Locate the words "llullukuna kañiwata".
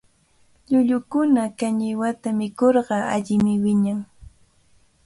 0.69-2.27